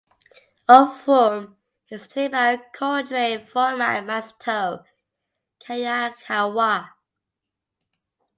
[0.67, 1.57] Of whom
[1.91, 4.83] is played by Coldrain frontman Masato
[5.67, 6.89] Hayakawa.